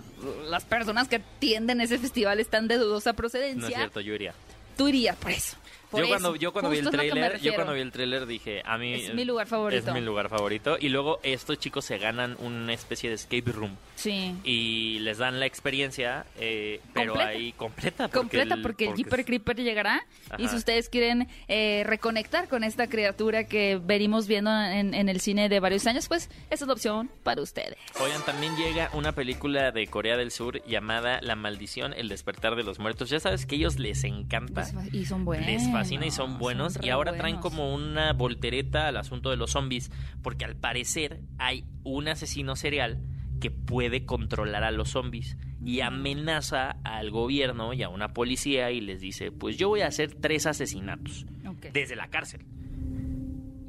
[0.49, 3.61] las personas que atienden ese festival están de dudosa procedencia.
[3.61, 4.35] No es cierto, yo iría.
[4.77, 5.57] Tú irías por eso.
[5.95, 6.13] Por Yo eso.
[6.23, 8.95] cuando, yo cuando vi el es tráiler, yo cuando vi el tráiler dije, a mí
[8.95, 9.89] Es mi lugar favorito.
[9.89, 13.77] Es mi lugar favorito y luego estos chicos se ganan una especie de escape room
[13.97, 14.35] Sí.
[14.45, 17.31] y les dan la experiencia, eh, pero Completa.
[17.31, 20.07] ahí completa porque completa el- porque el porque Jeeper Creeper llegará
[20.39, 20.49] y Ajá.
[20.49, 25.49] si ustedes quieren eh, reconectar con esta criatura que venimos viendo en, en el cine
[25.49, 27.77] de varios años, pues esa es la opción para ustedes.
[28.01, 32.63] Oigan, también llega una película de Corea del Sur llamada La maldición, el despertar de
[32.65, 33.11] los muertos.
[33.11, 34.67] Ya sabes que a ellos les encanta.
[34.93, 35.47] Y son buenos.
[35.47, 36.75] Les fascina y son buenos.
[36.75, 39.91] son y ahora traen como una voltereta al asunto de los zombies.
[40.23, 43.01] Porque al parecer hay un asesino serial
[43.41, 45.37] que puede controlar a los zombies.
[45.65, 49.87] Y amenaza al gobierno y a una policía y les dice, pues yo voy a
[49.87, 51.27] hacer tres asesinatos
[51.73, 52.45] desde la cárcel.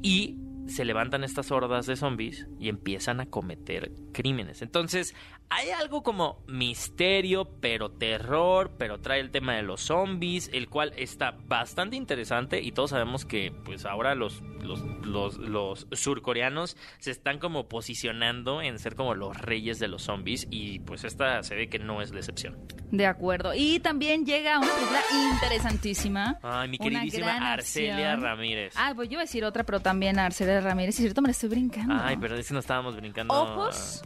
[0.02, 4.62] Y se levantan estas hordas de zombies y empiezan a cometer crímenes.
[4.62, 5.14] Entonces,
[5.48, 10.92] hay algo como misterio, pero terror, pero trae el tema de los zombies, el cual
[10.96, 17.12] está bastante interesante y todos sabemos que pues ahora los, los, los, los surcoreanos se
[17.12, 21.54] están como posicionando en ser como los reyes de los zombies y pues esta se
[21.54, 22.56] ve que no es la excepción.
[22.90, 23.52] De acuerdo.
[23.54, 25.00] Y también llega una película
[25.32, 26.38] interesantísima.
[26.42, 28.22] Ay, mi queridísima Arcelia acción.
[28.22, 28.74] Ramírez.
[28.76, 30.98] Ah, pues yo iba a decir otra, pero también Arcelia Ramírez.
[30.98, 31.94] Y cierto, me la estoy brincando.
[31.98, 33.34] Ay, pero es que no estábamos brincando.
[33.34, 34.02] Ojos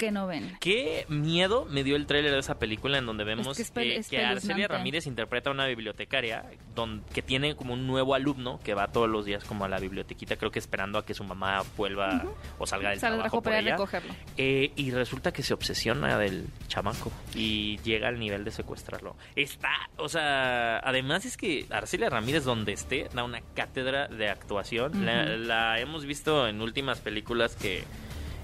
[0.00, 0.56] que no ven.
[0.60, 3.62] Qué miedo me dio el tráiler de esa película en donde vemos que
[3.98, 4.66] es eh, Arcelia.
[4.66, 9.08] Ramírez interpreta a una bibliotecaria don- que tiene como un nuevo alumno que va todos
[9.10, 12.24] los días como a la bibliotequita, creo que esperando a que su mamá vuelva
[12.58, 13.72] o salga del Sale trabajo para ella.
[13.72, 14.14] recogerlo.
[14.38, 19.16] Eh, y resulta que se obsesiona del chamaco y llega al nivel de secuestrarlo.
[19.36, 25.04] Está, o sea, además es que Arcelia Ramírez donde esté da una cátedra de actuación.
[25.04, 27.84] la hemos visto en últimas películas que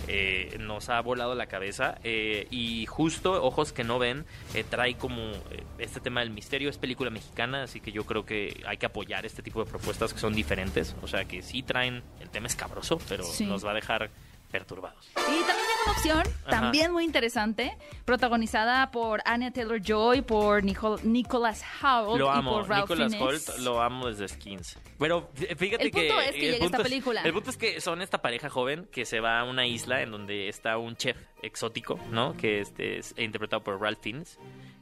[0.09, 4.94] eh, nos ha volado la cabeza eh, y justo Ojos que no ven eh, trae
[4.96, 6.70] como eh, este tema del misterio.
[6.70, 10.12] Es película mexicana, así que yo creo que hay que apoyar este tipo de propuestas
[10.12, 10.94] que son diferentes.
[11.02, 13.44] O sea, que sí traen, el tema escabroso, pero Sí.
[13.46, 14.11] nos va a dejar
[14.50, 15.09] perturbados.
[15.16, 16.50] Y también llega una opción, Ajá.
[16.50, 22.68] también muy interesante, protagonizada por Anya Taylor-Joy, por Nicol- Nicholas Hoult Lo y amo, por
[22.68, 23.48] Ralph Nicolas Fiennes.
[23.48, 24.78] Holt lo amo desde Skins.
[24.98, 26.24] Pero fí- fíjate El punto que.
[26.28, 27.22] es que llega esta es- película.
[27.22, 30.11] el punto es que son esta pareja joven que se va a una isla en
[30.11, 32.37] donde está un chef exótico, ¿no?
[32.37, 34.38] Que este es interpretado por Ralph Fiennes.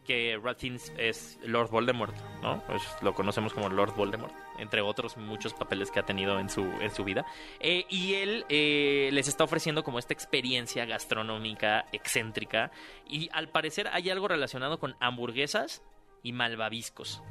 [0.06, 2.62] Que Fiennes es Lord Voldemort, ¿no?
[2.66, 6.62] Pues lo conocemos como Lord Voldemort, entre otros muchos papeles que ha tenido en su,
[6.62, 7.24] en su vida.
[7.60, 12.70] Eh, y él eh, les está ofreciendo como esta experiencia gastronómica excéntrica.
[13.08, 15.82] Y al parecer hay algo relacionado con hamburguesas
[16.22, 17.22] y malvaviscos.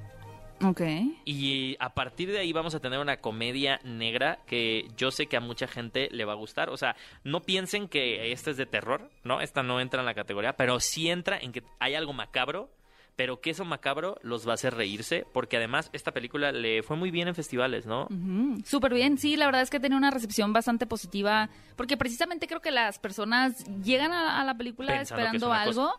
[0.61, 0.81] Ok.
[1.25, 5.37] Y a partir de ahí vamos a tener una comedia negra que yo sé que
[5.37, 6.69] a mucha gente le va a gustar.
[6.69, 9.41] O sea, no piensen que esta es de terror, ¿no?
[9.41, 12.69] Esta no entra en la categoría, pero sí entra en que hay algo macabro,
[13.15, 16.97] pero que eso macabro los va a hacer reírse, porque además esta película le fue
[16.97, 18.03] muy bien en festivales, ¿no?
[18.09, 22.47] Ujú, Súper bien, sí, la verdad es que tiene una recepción bastante positiva, porque precisamente
[22.47, 25.93] creo que las personas llegan a, a la película Pensando que es esperando algo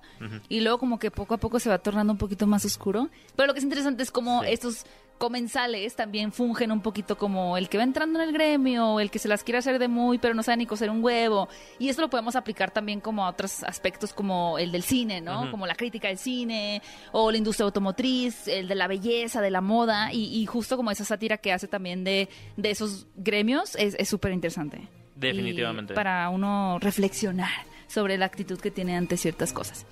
[0.48, 3.08] y luego como que poco a poco se va tornando un poquito más oscuro.
[3.36, 4.48] Pero lo que es interesante es como Sí.
[4.50, 4.84] estos
[5.18, 9.18] comensales también fungen un poquito como el que va entrando en el gremio, el que
[9.18, 11.48] se las quiere hacer de muy, pero no sabe ni coser un huevo.
[11.78, 15.50] Y esto lo podemos aplicar también como a otros aspectos como el del cine, ¿no?
[15.50, 19.60] Como la crítica del cine o la industria automotriz, el de la belleza, de la
[19.60, 23.94] moda y, y justo como esa sátira que hace también de, de esos gremios es
[23.98, 24.88] es súper interesante.
[25.16, 25.92] Definitivamente.
[25.92, 27.50] Y para uno reflexionar
[27.86, 29.86] sobre la actitud que tiene ante ciertas cosas.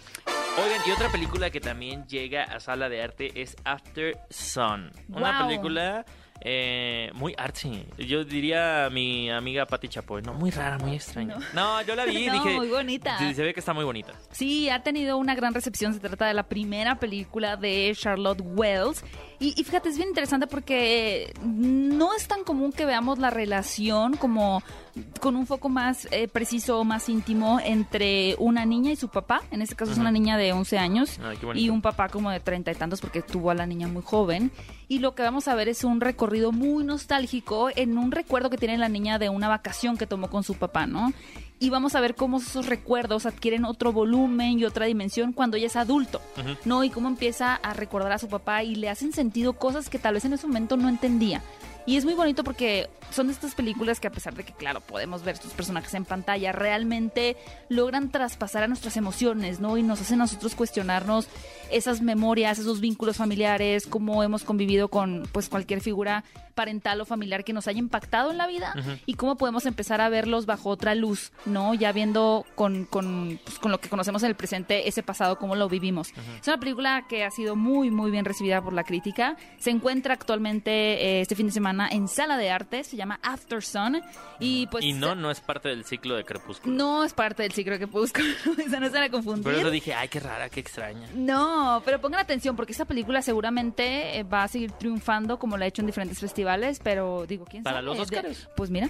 [0.59, 4.93] Oigan, y otra película que también llega a sala de arte es After Sun.
[5.09, 5.49] Una Wow.
[5.49, 6.05] película
[6.45, 7.87] eh, muy artsy.
[7.99, 11.37] Yo diría a mi amiga Patti Chapoy, no, muy rara, muy extraña.
[11.55, 12.57] No, yo la vi y No, dije...
[12.57, 13.17] muy bonita.
[13.19, 14.13] sí, Se ve que está muy bonita.
[14.33, 15.95] Sí, ha tenido una gran recepción.
[15.95, 19.05] Se trata de la primera película de Charlotte Wells.
[19.43, 24.17] Y, y fíjate, es bien interesante porque no es tan común que veamos la relación
[24.17, 24.63] como
[25.21, 29.43] con un foco más eh, preciso más íntimo entre una niña y su papá.
[29.51, 32.39] En este caso es una niña de 11 años Ay, y un papá como de
[32.41, 34.53] treinta y tantos porque tuvo a la niña muy joven.
[34.87, 38.59] Y lo que vamos a ver es un recorrido muy nostálgico en un recuerdo que
[38.59, 41.13] tiene la niña de una vacación que tomó con su papá, ¿no?
[41.63, 45.69] Y vamos a ver cómo esos recuerdos adquieren otro volumen y otra dimensión cuando ella
[45.69, 46.21] es adulto.
[46.65, 46.83] ¿no?
[46.83, 50.15] Y cómo empieza a recordar a su papá y le hacen sentido cosas que tal
[50.15, 51.41] vez en ese momento no entendía.
[51.87, 54.81] Y es muy bonito porque son de estas películas que a pesar de que, claro,
[54.81, 57.37] podemos ver sus personajes en pantalla, realmente
[57.69, 59.77] logran traspasar a nuestras emociones, ¿no?
[59.77, 61.29] Y nos hacen a nosotros cuestionarnos
[61.71, 67.45] esas memorias, esos vínculos familiares, cómo hemos convivido con pues cualquier figura parental o familiar
[67.45, 68.91] que nos haya impactado en la vida Ujú.
[69.07, 71.73] y cómo podemos empezar a verlos bajo otra luz, ¿no?
[71.73, 75.57] Ya viendo con, con, pues, con lo que conocemos en el presente ese pasado, cómo
[75.57, 76.13] lo vivimos.
[76.41, 79.37] Es una película que ha sido muy, muy bien recibida por la crítica.
[79.59, 83.63] Se encuentra actualmente eh, este fin de semana en Sala de Arte, se llama After
[83.63, 84.01] Sun
[84.39, 84.85] y pues...
[84.85, 86.75] y no, no es parte del ciclo de Crepúsculo.
[86.75, 88.21] No es parte del ciclo que busco,
[88.59, 89.45] esa no se la confundir.
[89.45, 91.09] Por eso dije, ay, qué rara, qué extraña.
[91.15, 95.65] No, pero pongan atención porque esta película seguramente eh, va a seguir triunfando como la
[95.65, 97.87] ha hecho en diferentes festivales, pero digo, ¿quién Para sabe?
[97.87, 98.49] los De- Óscares.
[98.57, 98.89] Pues mira,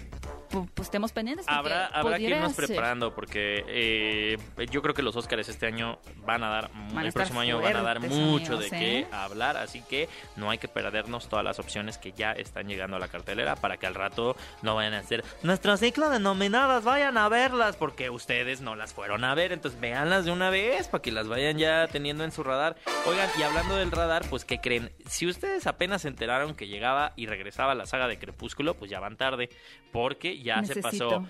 [0.52, 1.46] pues estemos pendientes.
[1.48, 2.66] Habrá, habrá que irnos ser.
[2.66, 4.38] preparando porque eh,
[4.70, 7.76] yo creo que los Óscares este año van a dar, Van el próximo año van
[7.76, 8.70] a dar mucho amigos, de ¿eh?
[8.70, 12.96] qué hablar, así que no hay que perdernos todas las opciones que ya están llegando
[12.96, 16.84] a la cartelera para que al rato no vayan a hacer nuestro ciclo de nominadas,
[16.84, 20.88] vayan a verlas porque ustedes no las fueron a ver, entonces véanlas de una vez
[20.88, 22.76] para que las vayan ya teniendo en su radar.
[23.06, 24.92] Oigan, y hablando del radar, pues ¿qué creen?
[25.06, 29.00] Si ustedes apenas se enteraron que llegaba y regresaba la saga de Crepúsculo, pues ya
[29.00, 29.48] van tarde
[29.92, 31.08] porque ya se Necesito.
[31.08, 31.26] pasó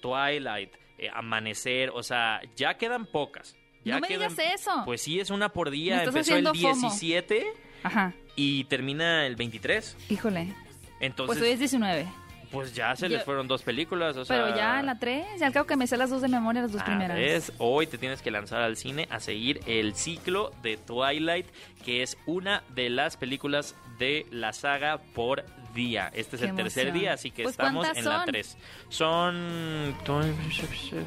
[0.00, 3.56] Twilight, eh, Amanecer, o sea, ya quedan pocas.
[3.84, 4.82] Ya no me quedan, digas eso.
[4.84, 6.04] Pues sí, es una por día.
[6.04, 6.88] Empezó el haciendo FOMO.
[6.88, 7.46] 17
[7.82, 9.96] Ajá, y termina el 23.
[10.10, 10.54] híjole.
[11.00, 12.06] Entonces, pues hoy es 19
[12.50, 14.16] pues ya se yo, les fueron dos películas.
[14.16, 16.62] O pero sea, ya la tres, al cabo que me sé las dos de memoria,
[16.62, 17.16] las dos ah, primeras.
[17.16, 21.46] Ves, hoy te tienes que lanzar al cine a seguir el ciclo de Twilight,
[21.84, 26.10] que es una de las películas de la saga por día.
[26.14, 26.56] Este es Qué el emoción.
[26.56, 28.12] tercer día, así que pues estamos en son?
[28.12, 28.56] la 3.
[28.88, 29.94] Son.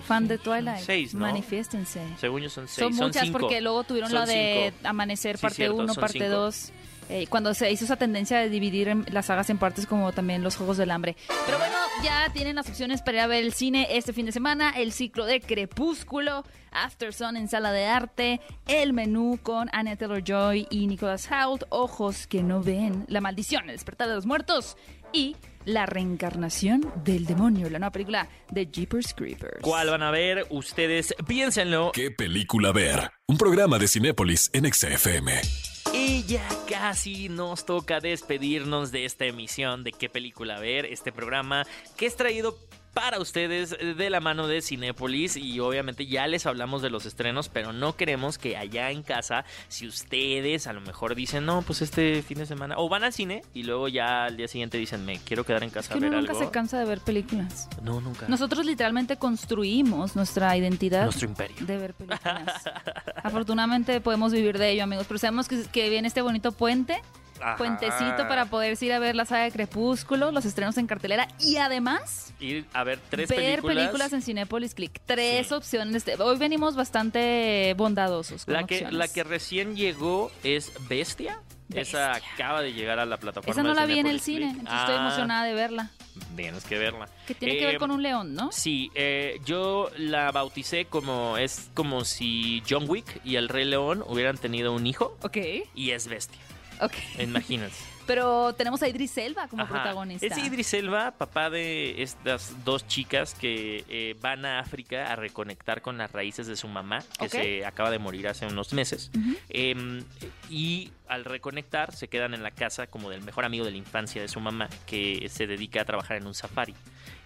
[0.06, 0.84] Fan de Twilight.
[0.84, 1.22] Seis, ¿no?
[1.22, 2.02] Manifiéstense.
[2.20, 2.96] Según yo son seis.
[2.96, 4.88] Son muchas son porque luego tuvieron son lo de cinco.
[4.90, 6.72] Amanecer, parte 1, sí, parte 2.
[7.10, 10.56] Eh, cuando se hizo esa tendencia de dividir las sagas en partes como también los
[10.56, 11.16] Juegos del Hambre.
[11.46, 14.32] Pero bueno, ya tienen las opciones para ir a ver el cine este fin de
[14.32, 19.96] semana, el ciclo de Crepúsculo, After Sun en sala de arte, el menú con Anna
[19.96, 24.78] Taylor-Joy y Nicholas Hoult, Ojos que no ven, La maldición, El despertar de los muertos
[25.12, 25.36] y
[25.66, 29.62] la reencarnación del demonio, la nueva película de Jeepers Creepers.
[29.62, 30.46] ¿Cuál van a ver?
[30.50, 31.92] Ustedes piénsenlo.
[31.94, 33.12] ¿Qué película ver?
[33.28, 35.73] Un programa de Cinépolis en XFM.
[35.94, 41.68] Y ya casi nos toca despedirnos de esta emisión de qué película ver, este programa
[41.98, 42.58] que es traído
[42.94, 47.50] para ustedes de la mano de Cinépolis y obviamente ya les hablamos de los estrenos,
[47.50, 51.82] pero no queremos que allá en casa, si ustedes a lo mejor dicen, no, pues
[51.82, 55.06] este fin de semana, o van al cine y luego ya al día siguiente dicen,
[55.06, 56.46] me quiero quedar en casa que a ver nunca algo.
[56.46, 57.68] se cansa de ver películas.
[57.82, 58.28] No, nunca.
[58.28, 61.66] Nosotros literalmente construimos nuestra identidad Nuestro imperio.
[61.66, 62.22] de ver películas.
[63.24, 65.06] Afortunadamente podemos vivir de ello, amigos.
[65.08, 67.02] Pero sabemos que, que viene este bonito puente,
[67.44, 67.58] Ajá.
[67.58, 71.58] puentecito para poder ir a ver la saga de Crepúsculo, los estrenos en cartelera y
[71.58, 73.76] además Ir a ver tres ver películas.
[73.78, 74.14] películas.
[74.14, 75.00] en Cinepolis Click.
[75.06, 75.54] Tres Sí.
[75.54, 76.06] opciones.
[76.06, 78.46] de- Hoy venimos bastante bondadosos.
[78.46, 78.94] con La que, opciones.
[78.98, 81.40] la que recién llegó es Bestia.
[81.74, 83.52] Esa acaba de llegar a la plataforma.
[83.52, 85.90] Esa no la vi en el cine, entonces estoy Ah, emocionada de verla.
[86.36, 87.08] Tienes que verla.
[87.26, 88.52] Que tiene que Eh, ver con un león, ¿no?
[88.52, 94.04] Sí, eh, yo la bauticé como es como si John Wick y el Rey León
[94.08, 95.38] hubieran tenido un hijo Ok,
[95.74, 96.38] y es bestia.
[96.86, 96.94] Ok.
[97.20, 97.94] Imagínense.
[98.06, 99.72] Pero tenemos a Idris Elba como Ajá.
[99.76, 100.26] protagonista.
[100.26, 105.82] Es Idris Elba, papá de estas dos chicas que eh, van a África a reconectar
[105.82, 109.10] con las raíces de su mamá, que se acaba de morir hace unos meses.
[109.50, 110.04] Em,
[110.50, 114.22] y al reconectar se quedan en la casa como del mejor amigo de la infancia
[114.22, 116.76] de su mamá, que se dedica a trabajar en un safari.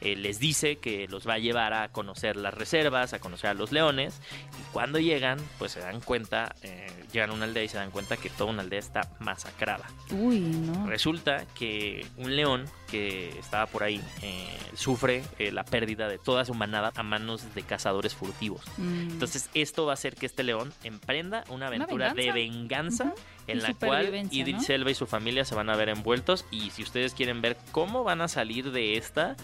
[0.01, 3.53] Eh, les dice que los va a llevar a conocer las reservas, a conocer a
[3.53, 4.21] los leones.
[4.59, 7.91] Y cuando llegan, pues se dan cuenta, eh, llegan a una aldea y se dan
[7.91, 9.87] cuenta que toda una aldea está masacrada.
[10.11, 10.85] Uy, no.
[10.87, 16.45] Resulta que un león que estaba por ahí eh, sufre eh, la pérdida de toda
[16.45, 18.63] su manada a manos de cazadores furtivos.
[18.77, 19.11] Mm.
[19.11, 23.13] Entonces esto va a hacer que este león emprenda una aventura de venganza?
[23.47, 24.75] En la cual Idris ¿no?
[24.75, 28.03] Elba y su familia se van a ver envueltos y si ustedes quieren ver cómo
[28.03, 29.35] van a salir de esta,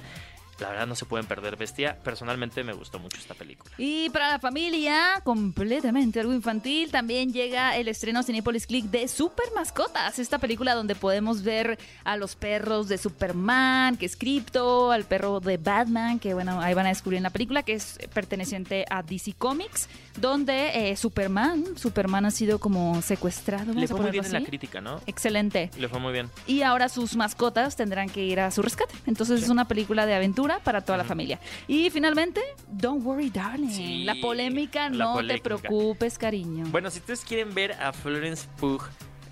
[0.64, 1.98] la verdad no se pueden perder bestia.
[2.04, 3.70] Personalmente me gustó mucho esta película.
[3.78, 9.46] Y para la familia, completamente algo infantil, también llega el estreno Cinepolis Click de Super
[9.54, 15.04] Mascotas, esta película donde podemos ver a los perros de Superman, que es Crypto, al
[15.04, 18.86] perro de Batman, que bueno, ahí van a descubrir en la película, que es perteneciente
[18.90, 23.74] a DC Comics, donde eh, Superman, Superman ha sido como secuestrado.
[23.74, 25.02] Le fue muy bien en la crítica, ¿no?
[25.08, 25.72] Excelente.
[25.78, 26.30] Le fue muy bien.
[26.48, 28.94] Y ahora sus mascotas tendrán que ir a su rescate.
[29.06, 29.46] Entonces Sí.
[29.46, 31.40] es una película de aventura para toda la familia.
[31.68, 33.70] Y finalmente, Don't Worry Darling.
[33.70, 35.36] Sí, la polémica, la no polémica.
[35.36, 36.66] te preocupes, cariño.
[36.68, 38.82] Bueno, si ustedes quieren ver a Florence Pugh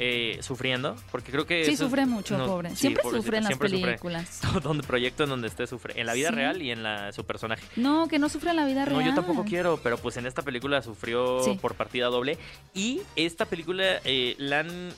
[0.04, 1.64] eh, sufriendo, porque creo que...
[1.64, 2.76] sí, eso- sufre mucho, no, pobre.
[2.76, 3.86] Siempre sufre en las siempre sufre.
[3.86, 4.42] películas.
[4.64, 6.00] Donde proyecto en donde esté sufre.
[6.00, 6.36] En la vida Sí.
[6.36, 7.62] real y en la, su personaje.
[7.76, 9.00] No, que no sufre en la vida real.
[9.00, 12.40] No, yo tampoco quiero, pero pues en esta película sufrió por partida doble.
[12.74, 14.90] Y esta película eh, la han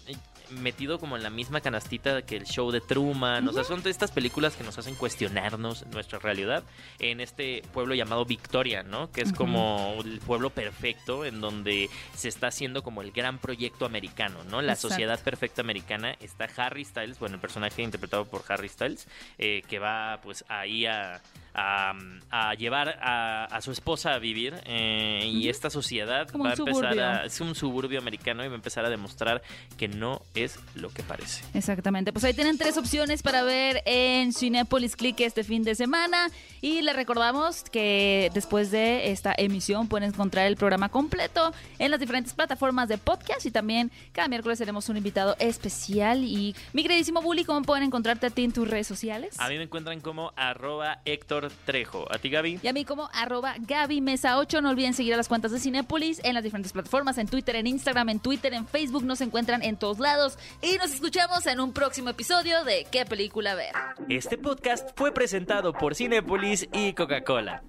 [0.61, 3.47] metido como en la misma canastita que el show de Truman.
[3.47, 6.63] O sea, son estas películas que nos hacen cuestionarnos nuestra realidad
[6.99, 9.11] en este pueblo llamado Victoria, ¿no?
[9.11, 13.85] Que es como el pueblo perfecto en donde se está haciendo como el gran proyecto
[13.85, 14.61] americano, ¿no?
[14.61, 14.89] La Exacto.
[14.89, 16.15] sociedad perfecta americana.
[16.19, 20.85] Está Harry Styles, bueno, el personaje interpretado por Harry Styles, eh, que va pues ahí
[20.85, 21.21] a,
[21.53, 21.93] a,
[22.31, 26.53] a llevar a, a su esposa a vivir eh, y esta sociedad Como va a
[26.53, 27.05] empezar suburbio.
[27.05, 27.25] a...
[27.25, 29.41] Es un suburbio americano y va a empezar a demostrar
[29.77, 31.43] que no es lo que parece.
[31.53, 36.29] Exactamente, pues ahí tienen tres opciones para ver en Cinepolis Click este fin de semana
[36.61, 41.99] y les recordamos que después de esta emisión pueden encontrar el programa completo en las
[41.99, 47.21] diferentes plataformas de podcast y también cada miércoles tenemos un invitado especial y mi queridísimo
[47.21, 49.39] Bully, ¿cómo pueden encontrarte a ti en tus redes sociales?
[49.39, 52.05] A mí me encuentran como arroba Héctor Trejo.
[52.11, 52.59] ¿A ti, Gaby?
[52.61, 54.61] Y a mí como arroba Gaby Mesa 8.
[54.61, 57.67] No olviden seguir a las cuentas de Cinépolis en las diferentes plataformas, en Twitter, en
[57.67, 59.03] Instagram, en Twitter, en Facebook.
[59.03, 60.37] Nos encuentran en todos lados.
[60.61, 63.73] Y nos escuchamos en un próximo episodio de ¿Qué película ver?
[64.09, 67.63] Este podcast fue presentado por Cinepolis y Coca-Cola.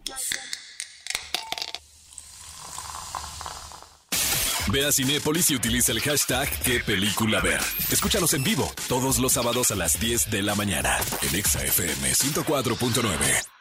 [4.68, 7.60] Ve a Cinépolis y utiliza el hashtag qué película ver.
[7.90, 12.12] Escúchanos en vivo todos los sábados a las 10 de la mañana en Exa FM
[12.12, 13.53] 104.9.